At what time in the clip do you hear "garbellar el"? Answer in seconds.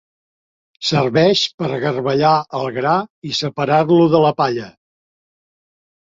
1.83-2.65